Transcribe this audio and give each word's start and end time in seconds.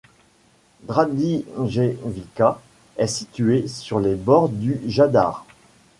Dragijevica 0.87 2.59
est 2.97 3.05
situé 3.05 3.67
sur 3.67 3.99
les 3.99 4.15
bords 4.15 4.49
du 4.49 4.81
Jadar. 4.87 5.45